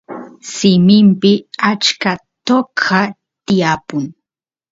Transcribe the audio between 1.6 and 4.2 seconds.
achka toqa tiyapun